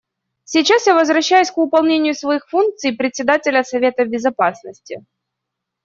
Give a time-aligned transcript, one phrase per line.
[0.45, 5.05] Сейчас я возвращаюсь к выполнению своих функций Председателя Совета Безопасности.